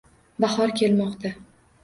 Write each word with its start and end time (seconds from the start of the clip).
Bahor 0.45 0.73
kelmoqda 0.81 1.35